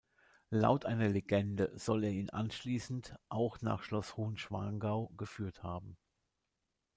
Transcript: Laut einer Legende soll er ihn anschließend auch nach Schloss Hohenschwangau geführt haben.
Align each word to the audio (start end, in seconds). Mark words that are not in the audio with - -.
Laut 0.49 0.83
einer 0.85 1.09
Legende 1.09 1.71
soll 1.77 2.05
er 2.05 2.09
ihn 2.09 2.31
anschließend 2.31 3.13
auch 3.29 3.61
nach 3.61 3.83
Schloss 3.83 4.17
Hohenschwangau 4.17 5.11
geführt 5.15 5.61
haben. 5.61 5.95